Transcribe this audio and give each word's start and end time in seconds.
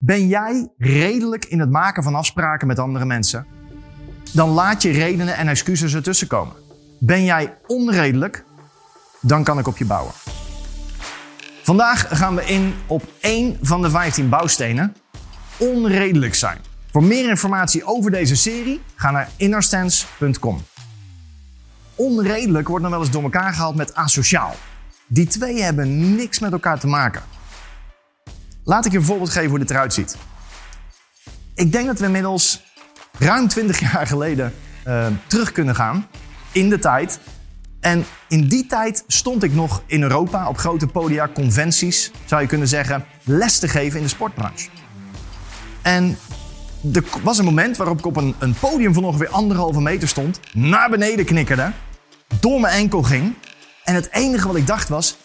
Ben 0.00 0.28
jij 0.28 0.68
redelijk 0.76 1.44
in 1.44 1.60
het 1.60 1.70
maken 1.70 2.02
van 2.02 2.14
afspraken 2.14 2.66
met 2.66 2.78
andere 2.78 3.04
mensen? 3.04 3.46
Dan 4.34 4.48
laat 4.48 4.82
je 4.82 4.90
redenen 4.90 5.36
en 5.36 5.48
excuses 5.48 5.94
ertussen 5.94 6.26
komen. 6.26 6.54
Ben 6.98 7.24
jij 7.24 7.58
onredelijk? 7.66 8.44
Dan 9.20 9.44
kan 9.44 9.58
ik 9.58 9.66
op 9.66 9.76
je 9.76 9.84
bouwen. 9.84 10.12
Vandaag 11.62 12.18
gaan 12.18 12.34
we 12.34 12.44
in 12.44 12.74
op 12.86 13.02
één 13.20 13.58
van 13.62 13.82
de 13.82 13.90
15 13.90 14.28
bouwstenen: 14.28 14.94
onredelijk 15.56 16.34
zijn. 16.34 16.58
Voor 16.90 17.04
meer 17.04 17.28
informatie 17.28 17.84
over 17.84 18.10
deze 18.10 18.36
serie, 18.36 18.80
ga 18.94 19.10
naar 19.10 19.28
innerstance.com. 19.36 20.62
Onredelijk 21.94 22.68
wordt 22.68 22.82
dan 22.82 22.92
wel 22.92 23.00
eens 23.00 23.10
door 23.10 23.22
elkaar 23.22 23.52
gehaald 23.52 23.74
met 23.74 23.94
asociaal. 23.94 24.54
Die 25.06 25.26
twee 25.26 25.62
hebben 25.62 26.14
niks 26.16 26.38
met 26.38 26.52
elkaar 26.52 26.78
te 26.78 26.86
maken. 26.86 27.22
Laat 28.68 28.84
ik 28.84 28.92
je 28.92 28.98
een 28.98 29.04
voorbeeld 29.04 29.30
geven 29.30 29.48
hoe 29.48 29.58
dit 29.58 29.70
eruit 29.70 29.94
ziet. 29.94 30.16
Ik 31.54 31.72
denk 31.72 31.86
dat 31.86 31.98
we 31.98 32.04
inmiddels 32.04 32.62
ruim 33.18 33.48
20 33.48 33.80
jaar 33.80 34.06
geleden 34.06 34.54
uh, 34.86 35.06
terug 35.26 35.52
kunnen 35.52 35.74
gaan 35.74 36.06
in 36.52 36.68
de 36.68 36.78
tijd. 36.78 37.20
En 37.80 38.04
in 38.28 38.48
die 38.48 38.66
tijd 38.66 39.04
stond 39.06 39.42
ik 39.42 39.54
nog 39.54 39.82
in 39.86 40.02
Europa 40.02 40.48
op 40.48 40.58
grote 40.58 40.86
podia, 40.86 41.28
conventies, 41.34 42.10
zou 42.24 42.42
je 42.42 42.48
kunnen 42.48 42.68
zeggen, 42.68 43.04
les 43.24 43.58
te 43.58 43.68
geven 43.68 43.96
in 43.96 44.04
de 44.04 44.08
sportbranche. 44.08 44.68
En 45.82 46.18
er 46.92 47.04
was 47.22 47.38
een 47.38 47.44
moment 47.44 47.76
waarop 47.76 47.98
ik 47.98 48.06
op 48.06 48.16
een, 48.16 48.34
een 48.38 48.54
podium 48.54 48.94
van 48.94 49.04
ongeveer 49.04 49.28
anderhalve 49.28 49.80
meter 49.80 50.08
stond, 50.08 50.40
naar 50.52 50.90
beneden 50.90 51.24
knikkerde, 51.24 51.72
door 52.40 52.60
mijn 52.60 52.74
enkel 52.74 53.02
ging. 53.02 53.34
En 53.84 53.94
het 53.94 54.08
enige 54.12 54.46
wat 54.46 54.56
ik 54.56 54.66
dacht 54.66 54.88
was: 54.88 55.16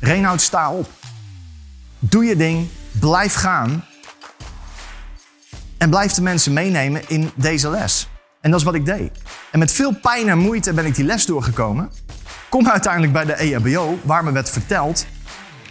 Reinoud, 0.00 0.40
sta 0.40 0.72
op. 0.72 0.88
Doe 1.98 2.24
je 2.24 2.36
ding, 2.36 2.68
blijf 3.00 3.34
gaan. 3.34 3.84
En 5.78 5.90
blijf 5.90 6.12
de 6.12 6.22
mensen 6.22 6.52
meenemen 6.52 7.02
in 7.08 7.30
deze 7.34 7.70
les. 7.70 8.08
En 8.40 8.50
dat 8.50 8.60
is 8.60 8.66
wat 8.66 8.74
ik 8.74 8.84
deed. 8.84 9.10
En 9.50 9.58
met 9.58 9.72
veel 9.72 9.94
pijn 9.94 10.28
en 10.28 10.38
moeite 10.38 10.72
ben 10.72 10.86
ik 10.86 10.94
die 10.94 11.04
les 11.04 11.26
doorgekomen. 11.26 11.90
Kom 12.48 12.68
uiteindelijk 12.68 13.12
bij 13.12 13.24
de 13.24 13.34
EHBO, 13.34 13.98
waar 14.02 14.24
me 14.24 14.32
werd 14.32 14.50
verteld: 14.50 15.06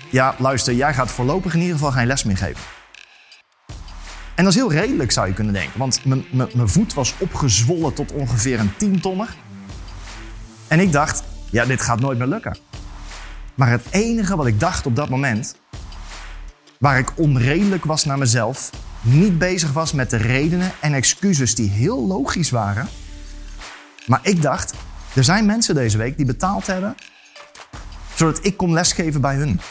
Ja, 0.10 0.36
luister, 0.38 0.74
jij 0.74 0.94
gaat 0.94 1.12
voorlopig 1.12 1.54
in 1.54 1.60
ieder 1.60 1.76
geval 1.76 1.92
geen 1.92 2.08
les 2.08 2.24
meer 2.24 2.38
geven. 2.38 2.62
En 4.36 4.44
dat 4.44 4.54
is 4.54 4.60
heel 4.60 4.72
redelijk, 4.72 5.12
zou 5.12 5.28
je 5.28 5.34
kunnen 5.34 5.54
denken. 5.54 5.80
Want 5.80 6.06
mijn 6.34 6.70
voet 6.70 6.94
was 6.94 7.14
opgezwollen 7.18 7.94
tot 7.94 8.12
ongeveer 8.12 8.60
een 8.60 8.74
tientonner. 8.78 9.36
En 10.68 10.80
ik 10.80 10.92
dacht, 10.92 11.24
ja, 11.50 11.66
dit 11.66 11.82
gaat 11.82 12.00
nooit 12.00 12.18
meer 12.18 12.28
lukken. 12.28 12.58
Maar 13.56 13.70
het 13.70 13.86
enige 13.90 14.36
wat 14.36 14.46
ik 14.46 14.60
dacht 14.60 14.86
op 14.86 14.96
dat 14.96 15.10
moment, 15.10 15.56
waar 16.80 16.98
ik 16.98 17.12
onredelijk 17.16 17.86
was 17.86 18.06
naar 18.06 18.18
mezelf, 18.18 18.70
niet 19.02 19.38
bezig 19.38 19.72
was 19.72 19.92
met 19.92 20.10
de 20.10 20.18
redenen 20.18 20.72
en 20.82 20.94
excuses 20.94 21.56
die 21.56 21.70
heel 21.70 22.08
logisch 22.08 22.50
waren. 22.50 22.88
Maar 24.06 24.20
ik 24.24 24.42
dacht, 24.42 24.74
er 25.16 25.24
zijn 25.24 25.46
mensen 25.46 25.76
deze 25.76 25.98
week 25.98 26.18
die 26.18 26.26
betaald 26.26 26.68
hebben, 26.68 26.96
zodat 28.16 28.46
ik 28.46 28.58
kon 28.58 28.74
lesgeven 28.74 29.22
bij 29.22 29.36
hun. 29.36 29.62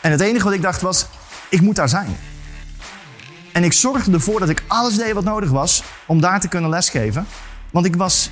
En 0.00 0.10
het 0.10 0.20
enige 0.20 0.44
wat 0.44 0.52
ik 0.52 0.62
dacht 0.62 0.80
was, 0.80 1.06
ik 1.48 1.60
moet 1.60 1.76
daar 1.76 1.88
zijn. 1.88 2.16
En 3.52 3.64
ik 3.64 3.72
zorgde 3.72 4.12
ervoor 4.12 4.40
dat 4.40 4.48
ik 4.48 4.62
alles 4.66 4.96
deed 4.96 5.12
wat 5.12 5.24
nodig 5.24 5.50
was 5.50 5.82
om 6.06 6.20
daar 6.20 6.40
te 6.40 6.48
kunnen 6.48 6.70
lesgeven. 6.70 7.26
Want 7.70 7.86
ik 7.86 7.96
was 7.96 8.30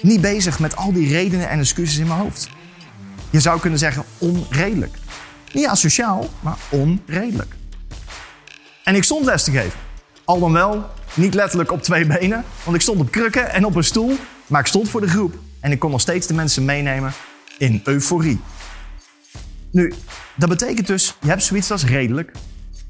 niet 0.00 0.20
bezig 0.20 0.58
met 0.58 0.76
al 0.76 0.92
die 0.92 1.08
redenen 1.08 1.48
en 1.48 1.58
excuses 1.58 1.98
in 1.98 2.06
mijn 2.06 2.20
hoofd. 2.20 2.48
Je 3.34 3.40
zou 3.40 3.60
kunnen 3.60 3.78
zeggen 3.78 4.04
onredelijk. 4.18 4.96
Niet 5.52 5.66
asociaal, 5.66 6.30
maar 6.40 6.56
onredelijk. 6.68 7.54
En 8.84 8.94
ik 8.94 9.04
stond 9.04 9.24
les 9.24 9.44
te 9.44 9.50
geven. 9.50 9.78
Al 10.24 10.40
dan 10.40 10.52
wel 10.52 10.90
niet 11.14 11.34
letterlijk 11.34 11.72
op 11.72 11.82
twee 11.82 12.06
benen, 12.06 12.44
want 12.64 12.76
ik 12.76 12.82
stond 12.82 13.00
op 13.00 13.10
krukken 13.10 13.52
en 13.52 13.64
op 13.64 13.74
een 13.74 13.84
stoel, 13.84 14.16
maar 14.46 14.60
ik 14.60 14.66
stond 14.66 14.88
voor 14.88 15.00
de 15.00 15.08
groep 15.08 15.34
en 15.60 15.72
ik 15.72 15.78
kon 15.78 15.90
nog 15.90 16.00
steeds 16.00 16.26
de 16.26 16.34
mensen 16.34 16.64
meenemen 16.64 17.12
in 17.58 17.80
euforie. 17.84 18.40
Nu, 19.70 19.92
dat 20.34 20.48
betekent 20.48 20.86
dus, 20.86 21.16
je 21.20 21.28
hebt 21.28 21.42
zoiets 21.42 21.70
als 21.70 21.84
redelijk 21.84 22.32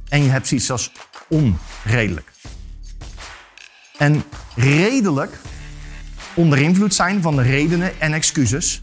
en 0.09 0.22
je 0.22 0.31
hebt 0.31 0.49
zoiets 0.49 0.71
als 0.71 0.93
onredelijk. 1.28 2.33
En 3.99 4.22
redelijk, 4.54 5.38
onder 6.34 6.59
invloed 6.59 6.94
zijn 6.94 7.22
van 7.22 7.37
de 7.37 7.43
redenen 7.43 8.00
en 8.00 8.12
excuses, 8.12 8.81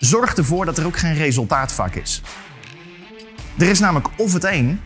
zorgt 0.00 0.38
ervoor 0.38 0.64
dat 0.64 0.78
er 0.78 0.86
ook 0.86 0.98
geen 0.98 1.14
resultaat 1.14 1.72
vaak 1.72 1.94
is. 1.94 2.22
Er 3.58 3.68
is 3.68 3.78
namelijk 3.78 4.08
of 4.16 4.32
het 4.32 4.44
een 4.44 4.80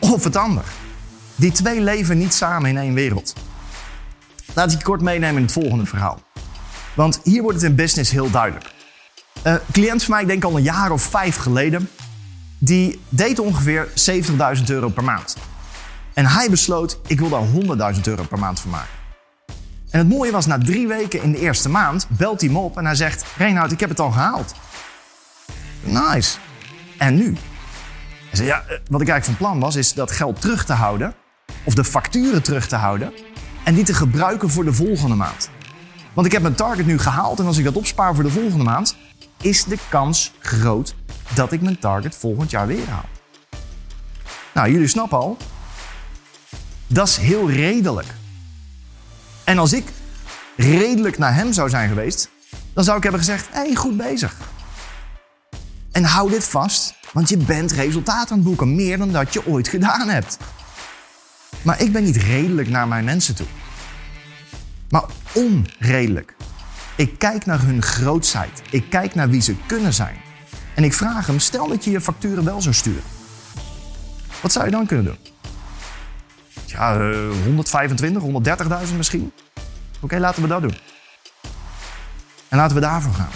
of 0.00 0.24
het 0.24 0.36
ander. 0.36 0.64
Die 1.36 1.52
twee 1.52 1.80
leven 1.80 2.18
niet 2.18 2.34
samen 2.34 2.70
in 2.70 2.76
één 2.76 2.94
wereld. 2.94 3.34
Laat 4.54 4.72
ik 4.72 4.78
je 4.78 4.84
kort 4.84 5.00
meenemen 5.00 5.36
in 5.36 5.42
het 5.42 5.52
volgende 5.52 5.86
verhaal. 5.86 6.22
Want 6.94 7.20
hier 7.24 7.42
wordt 7.42 7.60
het 7.60 7.70
in 7.70 7.76
business 7.76 8.10
heel 8.10 8.30
duidelijk. 8.30 8.72
Een 9.42 9.60
cliënt 9.72 10.02
van 10.04 10.14
mij, 10.14 10.22
ik 10.22 10.28
denk 10.28 10.44
al 10.44 10.56
een 10.56 10.62
jaar 10.62 10.90
of 10.90 11.02
vijf 11.02 11.36
geleden, 11.36 11.90
die 12.58 13.00
deed 13.08 13.38
ongeveer 13.38 13.88
70.000 14.58 14.64
euro 14.66 14.88
per 14.88 15.04
maand. 15.04 15.36
En 16.14 16.26
hij 16.26 16.50
besloot, 16.50 16.98
ik 17.06 17.20
wil 17.20 17.28
daar 17.28 17.94
100.000 17.94 18.00
euro 18.02 18.22
per 18.22 18.38
maand 18.38 18.60
van 18.60 18.70
maken. 18.70 19.03
En 19.94 20.00
het 20.00 20.08
mooie 20.08 20.30
was, 20.30 20.46
na 20.46 20.58
drie 20.58 20.88
weken 20.88 21.22
in 21.22 21.32
de 21.32 21.38
eerste 21.38 21.68
maand 21.68 22.06
belt 22.08 22.40
hij 22.40 22.50
me 22.50 22.58
op 22.58 22.76
en 22.76 22.84
hij 22.84 22.94
zegt... 22.94 23.24
Reinhard, 23.36 23.72
ik 23.72 23.80
heb 23.80 23.88
het 23.88 24.00
al 24.00 24.10
gehaald. 24.10 24.54
Nice. 25.80 26.38
En 26.98 27.14
nu? 27.14 27.36
Hij 28.28 28.36
zei, 28.36 28.48
ja, 28.48 28.56
eh, 28.56 28.78
wat 28.90 29.00
ik 29.00 29.08
eigenlijk 29.08 29.24
van 29.24 29.48
plan 29.48 29.60
was, 29.60 29.76
is 29.76 29.92
dat 29.92 30.10
geld 30.10 30.40
terug 30.40 30.64
te 30.64 30.72
houden... 30.72 31.14
of 31.64 31.74
de 31.74 31.84
facturen 31.84 32.42
terug 32.42 32.66
te 32.68 32.76
houden... 32.76 33.12
en 33.64 33.74
die 33.74 33.84
te 33.84 33.94
gebruiken 33.94 34.50
voor 34.50 34.64
de 34.64 34.72
volgende 34.72 35.14
maand. 35.14 35.50
Want 36.12 36.26
ik 36.26 36.32
heb 36.32 36.42
mijn 36.42 36.54
target 36.54 36.86
nu 36.86 36.98
gehaald 36.98 37.38
en 37.38 37.46
als 37.46 37.58
ik 37.58 37.64
dat 37.64 37.76
opspaar 37.76 38.14
voor 38.14 38.24
de 38.24 38.30
volgende 38.30 38.64
maand... 38.64 38.96
is 39.40 39.64
de 39.64 39.78
kans 39.88 40.32
groot 40.38 40.94
dat 41.34 41.52
ik 41.52 41.60
mijn 41.60 41.78
target 41.78 42.16
volgend 42.16 42.50
jaar 42.50 42.66
weer 42.66 42.88
haal. 42.88 43.08
Nou, 44.54 44.70
jullie 44.70 44.88
snappen 44.88 45.18
al, 45.18 45.36
dat 46.86 47.08
is 47.08 47.16
heel 47.16 47.50
redelijk. 47.50 48.06
En 49.44 49.58
als 49.58 49.72
ik 49.72 49.84
redelijk 50.56 51.18
naar 51.18 51.34
hem 51.34 51.52
zou 51.52 51.68
zijn 51.68 51.88
geweest, 51.88 52.28
dan 52.72 52.84
zou 52.84 52.96
ik 52.96 53.02
hebben 53.02 53.20
gezegd: 53.20 53.48
hé, 53.50 53.60
hey, 53.60 53.74
goed 53.74 53.96
bezig. 53.96 54.36
En 55.92 56.04
hou 56.04 56.30
dit 56.30 56.44
vast, 56.44 56.94
want 57.12 57.28
je 57.28 57.36
bent 57.36 57.72
resultaat 57.72 58.30
aan 58.30 58.36
het 58.36 58.46
boeken, 58.46 58.74
meer 58.74 58.98
dan 58.98 59.12
dat 59.12 59.32
je 59.32 59.46
ooit 59.46 59.68
gedaan 59.68 60.08
hebt. 60.08 60.36
Maar 61.62 61.80
ik 61.80 61.92
ben 61.92 62.04
niet 62.04 62.16
redelijk 62.16 62.68
naar 62.68 62.88
mijn 62.88 63.04
mensen 63.04 63.34
toe, 63.34 63.46
maar 64.88 65.04
onredelijk. 65.32 66.34
Ik 66.96 67.18
kijk 67.18 67.46
naar 67.46 67.60
hun 67.60 67.82
grootsheid. 67.82 68.62
Ik 68.70 68.90
kijk 68.90 69.14
naar 69.14 69.28
wie 69.28 69.40
ze 69.40 69.56
kunnen 69.66 69.94
zijn. 69.94 70.16
En 70.74 70.84
ik 70.84 70.94
vraag 70.94 71.26
hem: 71.26 71.38
stel 71.38 71.68
dat 71.68 71.84
je 71.84 71.90
je 71.90 72.00
facturen 72.00 72.44
wel 72.44 72.62
zou 72.62 72.74
sturen. 72.74 73.02
Wat 74.40 74.52
zou 74.52 74.64
je 74.64 74.70
dan 74.70 74.86
kunnen 74.86 75.04
doen? 75.04 75.33
Ja, 76.74 76.98
125, 77.44 78.22
eh, 78.22 78.28
130.000 78.28 78.96
misschien. 78.96 79.32
Oké, 80.00 80.18
laten 80.18 80.42
we 80.42 80.48
dat 80.48 80.62
doen. 80.62 80.74
En 82.48 82.56
laten 82.56 82.74
we 82.74 82.82
daarvoor 82.82 83.12
gaan. 83.12 83.30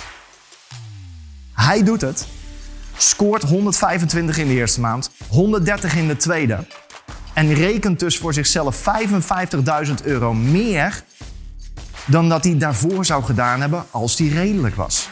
Hij 1.52 1.82
doet 1.82 2.00
het. 2.00 2.26
Scoort 2.96 3.42
125 3.42 4.38
in 4.38 4.46
de 4.46 4.54
eerste 4.54 4.80
maand, 4.80 5.10
130 5.28 5.94
in 5.94 6.08
de 6.08 6.16
tweede. 6.16 6.66
En 7.32 7.54
rekent 7.54 8.00
dus 8.00 8.18
voor 8.18 8.34
zichzelf 8.34 8.76
55.000 8.76 9.94
euro 10.02 10.34
meer 10.34 11.02
dan 12.04 12.28
dat 12.28 12.44
hij 12.44 12.58
daarvoor 12.58 13.04
zou 13.04 13.24
gedaan 13.24 13.60
hebben 13.60 13.84
als 13.90 14.18
hij 14.18 14.28
redelijk 14.28 14.74
was. 14.74 15.08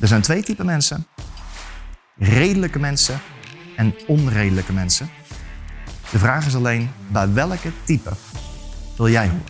Er 0.00 0.08
zijn 0.08 0.22
twee 0.22 0.42
typen 0.42 0.66
mensen. 0.66 1.06
Redelijke 2.18 2.78
mensen 2.78 3.20
en 3.76 3.94
onredelijke 4.06 4.72
mensen. 4.72 5.10
De 6.10 6.18
vraag 6.18 6.46
is 6.46 6.54
alleen, 6.54 6.90
bij 7.08 7.32
welke 7.32 7.72
type 7.84 8.10
wil 8.96 9.08
jij 9.08 9.28
horen? 9.28 9.44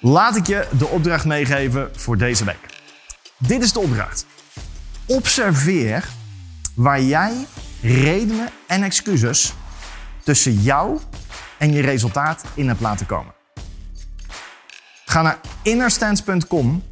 Laat 0.00 0.36
ik 0.36 0.46
je 0.46 0.68
de 0.78 0.86
opdracht 0.86 1.24
meegeven 1.24 1.90
voor 1.96 2.16
deze 2.16 2.44
week. 2.44 2.68
Dit 3.36 3.62
is 3.62 3.72
de 3.72 3.80
opdracht. 3.80 4.26
Observeer 5.06 6.08
waar 6.74 7.02
jij 7.02 7.46
redenen 7.80 8.48
en 8.66 8.82
excuses 8.82 9.54
tussen 10.24 10.52
jou 10.52 11.00
en 11.58 11.72
je 11.72 11.80
resultaat 11.80 12.44
in 12.54 12.68
hebt 12.68 12.80
laten 12.80 13.06
komen. 13.06 13.34
Ga 15.04 15.22
naar 15.22 15.40
innerstance.com, 15.62 16.82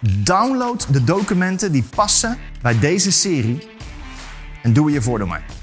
download 0.00 0.86
de 0.90 1.04
documenten 1.04 1.72
die 1.72 1.84
passen 1.94 2.38
bij 2.62 2.78
deze 2.78 3.12
serie 3.12 3.68
en 4.62 4.72
doe 4.72 4.90
je 4.90 5.02
voordeel 5.02 5.26
mee. 5.26 5.55